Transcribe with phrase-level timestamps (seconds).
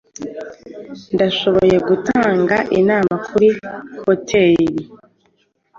[1.13, 3.47] Ndashoboye gutanga inama kuri
[4.05, 4.77] hoteli